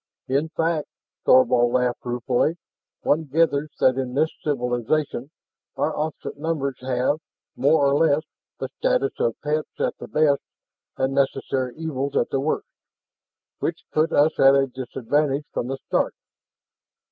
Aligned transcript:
In 0.27 0.49
fact," 0.49 0.87
Thorvald 1.25 1.73
laughed 1.73 2.03
ruefully, 2.03 2.57
"one 3.03 3.25
gathers 3.25 3.69
that 3.79 3.99
in 3.99 4.15
this 4.15 4.31
civilization 4.43 5.29
our 5.77 5.95
opposite 5.95 6.39
numbers 6.39 6.79
have, 6.81 7.19
more 7.55 7.85
or 7.85 7.93
less, 7.93 8.23
the 8.57 8.69
status 8.79 9.11
of 9.19 9.39
pets 9.43 9.69
at 9.79 9.95
the 9.99 10.07
best, 10.07 10.41
and 10.97 11.13
necessary 11.13 11.75
evils 11.77 12.15
at 12.15 12.31
the 12.31 12.39
worst. 12.39 12.65
Which 13.59 13.83
put 13.93 14.11
us 14.11 14.39
at 14.39 14.55
a 14.55 14.65
disadvantage 14.65 15.45
from 15.53 15.67
the 15.67 15.77
start." 15.85 16.15